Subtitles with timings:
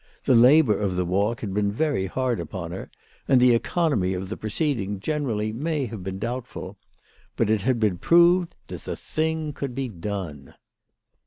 [0.23, 2.89] The labour of the walk had been very hard upon her,
[3.27, 6.79] and the economy of the proceeding generally may have been doubtful;
[7.35, 10.55] but it had been proved that the thing could be done.